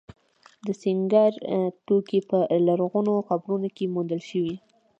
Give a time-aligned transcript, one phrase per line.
[0.65, 1.31] د سینګار
[1.85, 4.55] توکي په لرغونو قبرونو کې موندل شوي